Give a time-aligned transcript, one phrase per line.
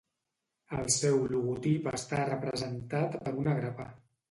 [0.77, 3.91] El seu logotip està representat per una grapa.